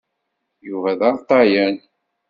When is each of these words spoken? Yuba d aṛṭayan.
Yuba 0.67 0.91
d 0.99 1.01
aṛṭayan. 1.09 1.75